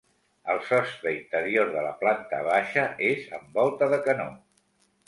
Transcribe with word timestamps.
El 0.53 0.61
sostre 0.69 1.13
interior 1.17 1.69
de 1.75 1.85
la 1.89 1.93
planta 2.01 2.41
baixa 2.51 2.89
és 3.13 3.31
amb 3.41 3.57
volta 3.63 3.93
de 3.95 4.03
canó. 4.11 4.29